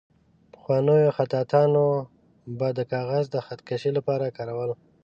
پخوانیو 0.53 1.13
خطاطانو 1.17 1.85
به 2.57 2.67
د 2.77 2.79
کاغذ 2.93 3.25
د 3.31 3.37
خط 3.45 3.59
کشۍ 3.67 3.91
لپاره 3.97 4.35
کاروله. 4.37 4.75